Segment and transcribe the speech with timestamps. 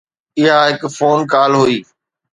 [0.39, 1.77] اها هڪ phone call هئي.